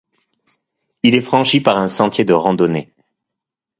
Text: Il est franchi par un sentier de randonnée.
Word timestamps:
Il 1.03 1.13
est 1.13 1.21
franchi 1.21 1.61
par 1.61 1.77
un 1.77 1.87
sentier 1.87 2.25
de 2.25 2.33
randonnée. 2.33 2.91